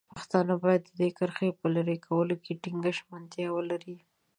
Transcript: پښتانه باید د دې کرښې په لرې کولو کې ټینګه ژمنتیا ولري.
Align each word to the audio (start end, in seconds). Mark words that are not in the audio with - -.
پښتانه 0.15 0.53
باید 0.63 0.81
د 0.85 0.89
دې 0.99 1.09
کرښې 1.17 1.49
په 1.59 1.67
لرې 1.75 1.97
کولو 2.07 2.35
کې 2.43 2.53
ټینګه 2.61 2.91
ژمنتیا 2.97 3.47
ولري. 3.51 3.95